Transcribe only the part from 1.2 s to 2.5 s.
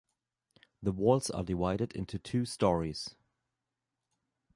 are divided into two